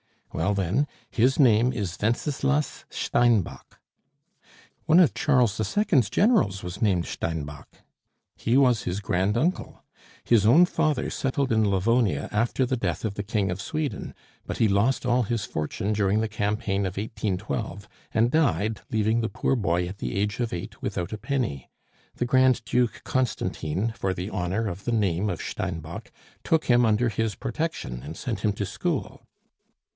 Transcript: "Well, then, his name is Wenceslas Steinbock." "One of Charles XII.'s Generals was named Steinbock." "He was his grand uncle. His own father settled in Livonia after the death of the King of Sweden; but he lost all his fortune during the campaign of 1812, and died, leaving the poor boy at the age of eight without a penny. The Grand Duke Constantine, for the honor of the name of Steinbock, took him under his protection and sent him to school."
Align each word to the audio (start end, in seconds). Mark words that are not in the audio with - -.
"Well, 0.33 0.55
then, 0.55 0.87
his 1.11 1.37
name 1.39 1.71
is 1.73 1.97
Wenceslas 2.01 2.85
Steinbock." 2.89 3.79
"One 4.85 4.99
of 4.99 5.13
Charles 5.13 5.57
XII.'s 5.57 6.09
Generals 6.09 6.63
was 6.63 6.81
named 6.81 7.05
Steinbock." 7.05 7.67
"He 8.37 8.57
was 8.57 8.83
his 8.83 8.99
grand 9.01 9.37
uncle. 9.37 9.83
His 10.23 10.45
own 10.45 10.65
father 10.65 11.11
settled 11.11 11.51
in 11.51 11.69
Livonia 11.69 12.29
after 12.31 12.65
the 12.65 12.77
death 12.77 13.05
of 13.05 13.13
the 13.13 13.21
King 13.23 13.51
of 13.51 13.61
Sweden; 13.61 14.15
but 14.47 14.57
he 14.57 14.69
lost 14.69 15.05
all 15.05 15.23
his 15.23 15.45
fortune 15.45 15.93
during 15.93 16.21
the 16.21 16.29
campaign 16.29 16.85
of 16.87 16.97
1812, 16.97 17.87
and 18.11 18.31
died, 18.31 18.79
leaving 18.89 19.21
the 19.21 19.29
poor 19.29 19.55
boy 19.55 19.85
at 19.87 19.97
the 19.99 20.15
age 20.15 20.39
of 20.39 20.51
eight 20.53 20.81
without 20.81 21.13
a 21.13 21.17
penny. 21.17 21.69
The 22.15 22.25
Grand 22.25 22.63
Duke 22.65 23.01
Constantine, 23.03 23.93
for 23.95 24.15
the 24.15 24.31
honor 24.31 24.65
of 24.67 24.85
the 24.85 24.91
name 24.93 25.29
of 25.29 25.41
Steinbock, 25.43 26.09
took 26.43 26.65
him 26.65 26.85
under 26.85 27.09
his 27.09 27.35
protection 27.35 28.01
and 28.01 28.17
sent 28.17 28.39
him 28.39 28.53
to 28.53 28.65
school." 28.65 29.27